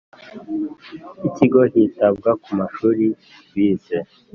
[1.27, 3.05] Ikigo hitabwa ku mashuri
[3.53, 3.97] bize